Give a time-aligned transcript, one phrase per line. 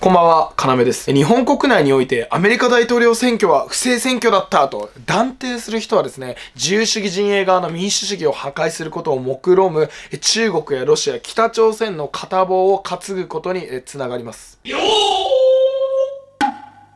[0.00, 1.12] こんばんは、かなめです。
[1.12, 9.90] 日本国内においてアメリカ大統領選挙は不正選挙だったと断定する人はですね、自由主義陣営側の民主主義を破壊することを目論む
[10.20, 14.60] 中国やロシア、北朝鮮の片棒を担ぐことにつながります。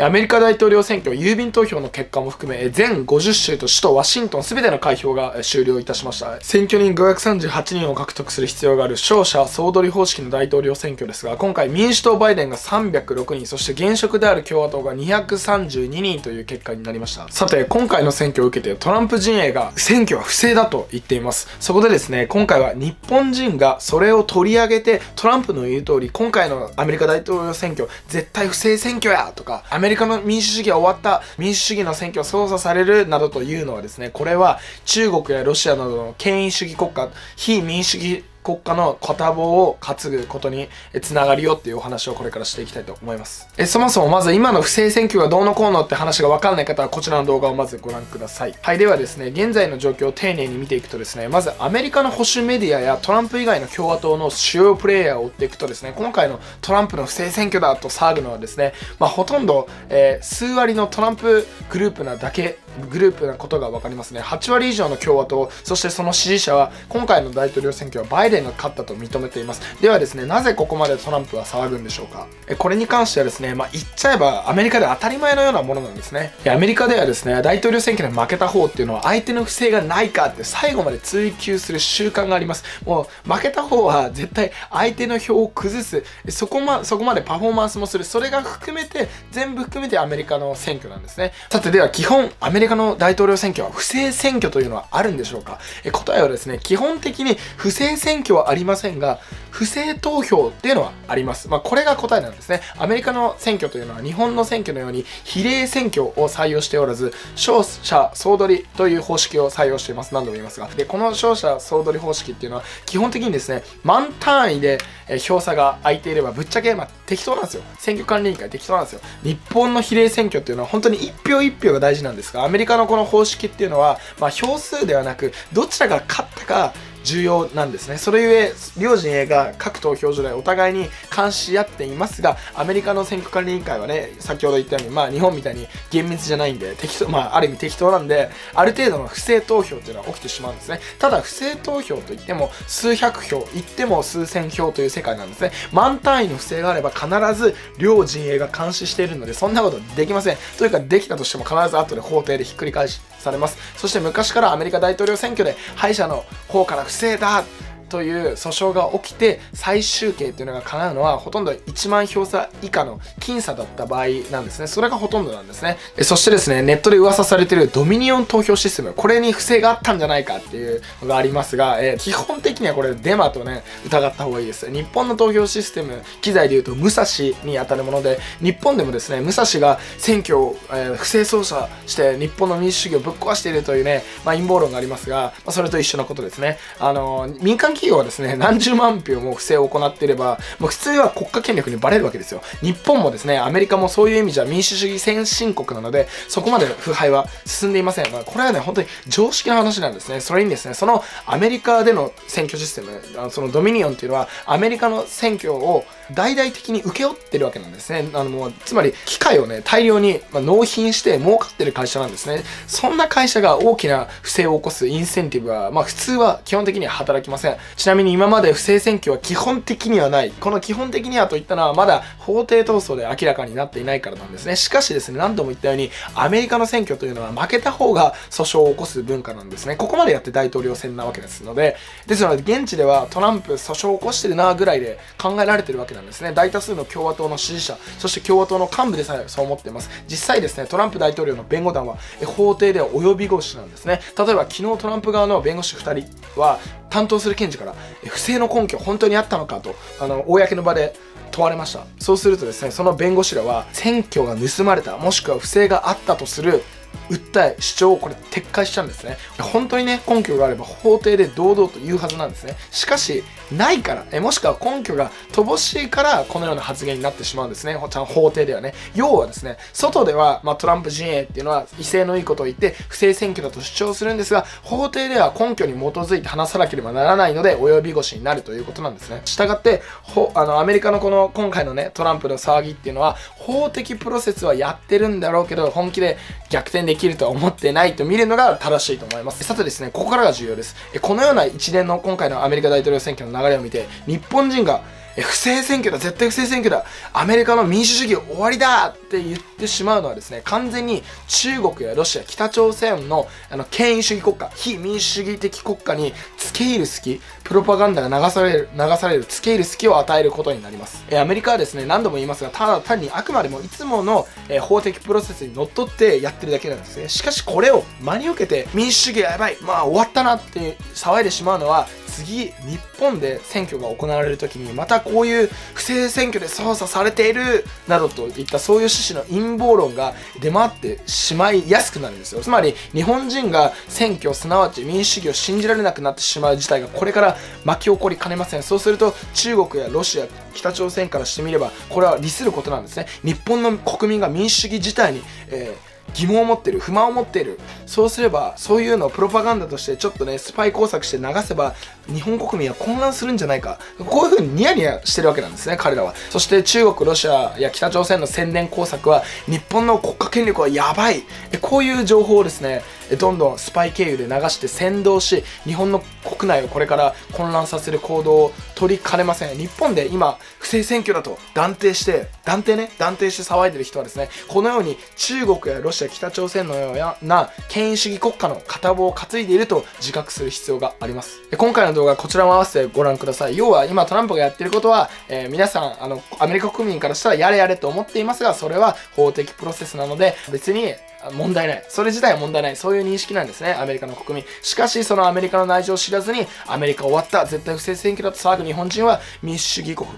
[0.00, 6.40] アメリカ大統領選挙郵便投票の結果も含め全50州と首都ワシントン全ての開票が終了いたしました。
[6.40, 17.28] 選挙人538人を獲得する必要がある勝者総取り方式の大統領選挙ですが今回民主党バイデンが306人そして現職である共和党が232人という結果になりました。
[17.30, 21.48] さて今回の選挙を受けてトランプ陣営が選挙は不正だと言っています。
[21.58, 40.68] そこでですね今回は日本人がそれを取り上げてトランプの言う通り今回のアメリカ大統領選挙絶対不正選挙やとかアメメリカの民主主義は終わった、民主主義の選挙を操作されるなどというのはですね、これは中国やロシアなどの権威主義国家、非民主主義国家の片棒を担ぐことに
[41.02, 43.46] つながるよっていうお話をこれからしていきたいと思います。
[43.58, 48.54] えそもそもまず今の不正選挙がどうのこうのって話がわかんない方はこちらの動画をまずご覧ください。
[48.62, 64.20] はい、ではですね、現在の状況を丁寧に見ていくとですね、まずアメリカの保守メディアやトランプ以外の共和党の主要プレイヤーを追っていくとですね、今回のトランプの不正選挙だと騒ぐのはですね、まあ、ほとんど、えー、数割のトランプグループなだけグループなことが分かりますね。
[64.20, 69.60] 8割以上の共和党そしてその支持者は今回の大統領選挙はバイデンが勝ったと認めています。
[69.80, 72.26] ではですねなぜここまでトランプは騒ぐんでしょうか。
[72.58, 76.32] これに関してはですねまあ言っちゃえばアメリカで当たり前のようなものなんですね。
[76.46, 82.64] アメリカではですね大統領選挙で負けた方っていうのは相手の不正がないかって最後まで追求する習慣があります。
[82.84, 86.04] もう負けた方は絶対相手の票を崩す。
[86.28, 88.04] そこまそこまでパフォーマンスもする。
[88.04, 91.32] それが含めて全部含めてアメリカの選挙なんですね。
[91.50, 95.58] さてでは基本アメリカメリカの大統領選挙は不正選挙というのはあるんでしょうか？
[95.84, 101.48] え答えはですね、基本的に不正選挙はありませんが、不正投票っていうのはあります。
[101.48, 102.60] まあ、これが答えなんですね。
[102.76, 110.12] アメリカの選挙というのは日本の選挙のように比例選挙を採用しておらず、勝者総取りという方式を採用しています。
[110.12, 110.68] 何度も言いますが。
[110.76, 114.78] で、この勝者総取り方式っていうのは基本的にですね、満単位で
[115.26, 117.62] 票差が空いていればぶっちゃけ、まあ、適当なんですよ。
[117.78, 119.00] 選挙管理委員会適当なんですよ。
[119.22, 126.74] 日本の比例選挙っていうのは本当に1票1票が大事なんですが、アメメリカのこの方式っていうのは、まあ、票数ではなく、どちらが勝ったか、
[127.08, 127.96] 重要なんですね。
[127.96, 140.80] それゆえ、両陣営が各投票所でお互いに監視し合っていますが、アメリカの選挙管理委員会はね、先ほど言ったように、まあ日本みたいに厳密じゃないんで、適当、まあある意味適当なんで、ある程度の不正投票っていうのは起きてしまうんですね。
[140.98, 145.52] ただ不正投票といっても、数百票、言っても数千票という世界なんですね。
[145.72, 150.36] 満単位の不正があれば必ず両陣営が監視しているので、そんなことできません。
[150.58, 153.58] というか、できたとしても必ず後で法廷でひっくり返しされます。
[153.76, 157.44] そして昔からアメリカ大統領選挙で敗者の方から不正だ
[157.88, 164.66] という訴訟が起きて最終形っていうのが叶うのはほとんど1万票差以下の僅差だった場合なんですね。
[164.66, 174.70] それがほとんどなんですねそしてですねネットで噂されてるドミニオン投票システムこれに不正があったんじゃないかっていうのがありますが、え、基本的にはこれデマとね疑った方がいいです。
[174.70, 177.04] 日本の投票システム機材でいうと武蔵
[177.44, 186.58] に当たるもので日本でもですね武蔵が選挙を、えー、不正操作して日本の民主主義をぶっ壊しているというね、まあ、陰謀論がありますが、まあ、それと一緒のことですね。
[186.78, 192.42] あのー、民間企業はですね、何十万票も不正を行っていれば、もう普通は国家権力にバレるわけですよ。
[192.60, 198.10] 日本もですね、アメリカもそういう意味じゃ民主主義先進国なので、そこまで腐敗は進んでいません。
[198.12, 200.20] ま、これはね、本当に常識の話なんですね。
[200.20, 208.08] それにですね、そのアメリカでの選挙システム、そのドミニオンっていうのは、アメリカの選挙を大々的に請け負ってるわけなんですね。
[208.12, 212.42] あのもう、つまり機械をね、大量に、ま納品して儲かってる会社なんですね。
[212.66, 217.56] そんな会社が大きな不正を起こすインセンティブは、まあ普通は基本的には働きません。
[217.76, 220.30] ちなみにに今まで不正選挙は基本的にはない。
[220.32, 224.56] この基本的にはといったのはまだ法廷闘争で明らかになっていないからなんですね。
[224.56, 229.76] しかしですね、何度も言ったようにアメリカの選挙というのは負けた方が訴訟を起こす文化なんですね。
[229.76, 231.76] ここまでやって大統領選なわけですので、
[232.06, 236.32] ですので現地ではトランプ訴訟を起こしてるなぐらいで考えられてるわけなんですなんですね。
[236.32, 239.90] 大多数の共和党の支持者、そして共和党の幹部でさえそう思っています。
[240.06, 244.00] 実際ですね、トランプ大統領の弁護団は法廷では及び腰なんですね。
[244.16, 246.58] 例えば昨日トランプ側の弁護士2人は
[246.90, 250.94] 担当する検事から不正の根拠本当にあったのかとあの公の場で
[251.30, 256.62] 問われましたそうするとですねその弁護士らは選挙が盗まれたもしくは不正があったとする
[257.10, 259.16] 訴え主張をこれ撤回しちゃうんですね。
[259.40, 262.56] 本当にね根拠があれば法廷で堂々と言うはずなんですね。
[262.70, 267.78] しかしないからえもしくは根拠が乏しいからこのような発言になってしまうんですね。
[267.90, 268.74] ちゃん法廷ではね。
[268.94, 279.22] 要はですね外では、まあ、トランプ陣営っていうのは威勢のいいことを言って不正選挙だと主張するんですが法廷では根拠に基づいて話さなければならないので及び腰になるということなんですね。
[279.24, 286.18] したがってほあのアメリカのこの今回のねトランプの騒ぎっていうのは法的プロセスはやってるんだろうけど本気で
[286.50, 289.44] 逆転できるとは思ってないと見るのが正しいと思います。
[289.44, 290.76] さてですねここからが重要です。
[291.00, 294.82] このような一連の今回のアメリカ大統領選挙の流れを見て日本人が
[295.22, 296.84] 不正選挙だ絶対不正選挙だ。
[297.12, 311.04] アメリカの民主主義終わりだって言ってしまうのはですね完全に中国やロシア北朝鮮のあの権威主義国家非民主主義的国家に付け入る隙プロパガンダが流される流される付け入る隙を与えることになります。
[311.10, 317.08] えアメリカはですね何度も言いますがただ単にあくまでもいつものえ法的プロセスにのっとってやってるだけなんですね。
[317.08, 332.40] しかしこれを真に受けて民主主義はやばいまあ終わったなって騒いでしまうのは次日本で選挙が行われる時にまたこういう不正選挙で操作されているなどといったそういう趣旨の陰謀論が出回ってしまいやすくなるんですよ。
[332.40, 338.62] つまり日本人が選挙すなわち民主主義を信じられなくなってしまう事態がこれから巻き起こりかねません。
[338.62, 343.06] そうすると中国やロシア北朝鮮からしてみればこれは利することなんですね。
[343.24, 347.58] 日本の国民が民主主義自体に、えー疑問を持ってる不満を持ってる。
[347.86, 351.74] そうすればそういうのをプロパガンダとしてちょっとねスパイ工作して流せば
[352.06, 353.78] 日本国民は混乱するんじゃないか。
[354.06, 356.14] こういうふうにニヤニヤしてるわけなんですね彼らは。
[356.30, 361.22] そして中国ロシアや北朝鮮の宣伝工作は日本の国家権力はやばい。
[361.60, 362.82] こういう情報をですね
[363.16, 369.56] どんどんスパイ経由で流して先導し日本の国内をこれから混乱させる行動を取りかねません。
[369.56, 381.40] 日本で今不正選挙だと断定して断定ね断定して騒いでる人はですねこのように中国やロシア北朝鮮のような権威主義国家の片棒を担いでいると自覚する必要があります。
[381.56, 383.56] 今回の動画こちらも合わせてご覧ください。
[383.56, 390.94] 要は今トランプがやってることは、えー、皆さんあのアメリカ国民からしたらやれやれと思っていますがそれは法的プロセスなので別に
[391.32, 391.84] 問題ない。
[391.88, 392.76] それ自体は問題ない。
[392.76, 393.72] そういう認識なんですね。
[393.74, 394.44] アメリカの国民。
[394.62, 397.44] しかし、そのアメリカの内情を知らずに、アメリカ終わった。
[397.44, 400.08] 絶対不正選挙だと騒ぐ日本人は民主主義国。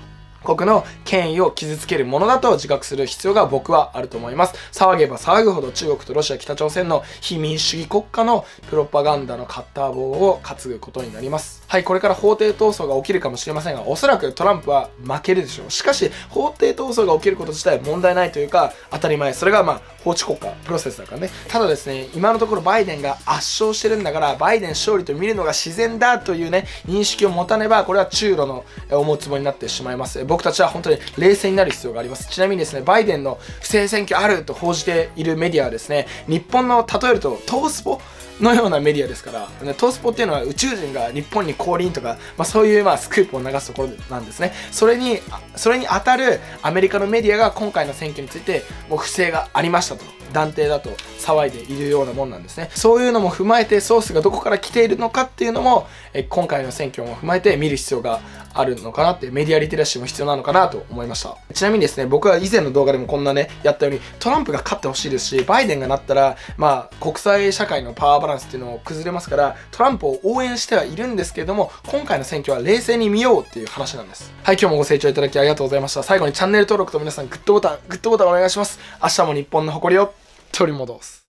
[0.42, 4.54] 国の権威を傷つけるものだと自覚する必要が僕はあると思います。
[4.72, 11.62] 騒げば騒ぐほど中国とロシア、北朝鮮の非民主主義国家のプロパガンダのカッター棒を担ぐことになります。
[11.66, 15.70] はい、これから法廷闘争が起きるかもしれませんが、おそらくトランプは負けるでしょう。
[15.70, 19.34] しかし、法廷闘争が起きること自体は問題ないというか、当たり前。
[19.34, 21.30] それがまあ、法治国家、プロセスだからね。
[21.48, 30.24] ただですね、今のところバイデンが圧勝してるんだから、バイデン勝利と見るのが自然だというね、認識を持たねば、これは中ロの思うつぼになってしまいます。
[30.24, 32.28] 僕たちは本当に冷静になる必要があります。
[32.28, 38.00] ちなみにですね、バイデンの不正選挙あると報じているメディアはですね、日本の例えるとトースポ
[38.40, 44.52] のようなメディアですから、ね、トースポっていうのは宇宙人が日本に降臨とか、まあ、そういうまあスクープを流すところなんですね。
[44.70, 45.20] それに、
[45.56, 50.20] それに当たるアメリカのメディアが今回の選挙について、もう不正がありましたと。
[50.32, 52.70] 断定だと騒いでいるようなもんなんですね。
[52.74, 58.20] そういうのも踏まえてソースがどこから来ているのかっていうのも、え今回の選挙も踏まえて見る必要が
[58.52, 61.36] あるのかなってメディアリテラシーも必要なのかなと思いました。
[61.54, 74.32] ちなみにですね、僕は以前の動画でもこんなね、やったようにトランプが勝ってほしいですし、バイデンがなったら、まあ国際社会のパワーバランスっていうのを崩れますから、トランプを応援してはいるんですけれども、今回の選挙は冷静に見ようっていう話なんです。
[74.42, 76.02] はい、今日もご清聴いただきありがとうございました。
[76.02, 78.78] 最後にチャンネル登録と皆さんグッドボタン、グッドボタンお願いします。
[79.02, 80.12] 明日も日本の誇りを
[80.52, 81.19] 取り戻す。